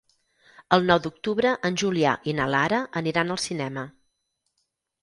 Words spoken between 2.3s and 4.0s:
i na Lara aniran al cinema.